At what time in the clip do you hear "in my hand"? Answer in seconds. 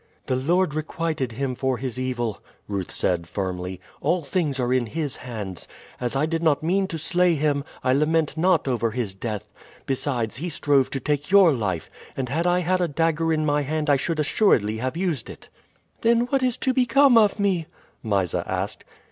13.31-13.91